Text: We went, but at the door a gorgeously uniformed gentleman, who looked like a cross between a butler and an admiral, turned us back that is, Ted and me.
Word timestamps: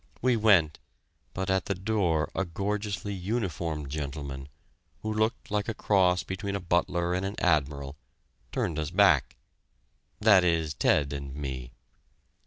We 0.19 0.35
went, 0.35 0.79
but 1.35 1.51
at 1.51 1.65
the 1.65 1.75
door 1.75 2.31
a 2.33 2.43
gorgeously 2.43 3.13
uniformed 3.13 3.91
gentleman, 3.91 4.49
who 5.03 5.13
looked 5.13 5.51
like 5.51 5.69
a 5.69 5.75
cross 5.75 6.23
between 6.23 6.55
a 6.55 6.59
butler 6.59 7.13
and 7.13 7.23
an 7.23 7.35
admiral, 7.37 7.97
turned 8.51 8.79
us 8.79 8.89
back 8.89 9.35
that 10.19 10.43
is, 10.43 10.73
Ted 10.73 11.13
and 11.13 11.35
me. 11.35 11.73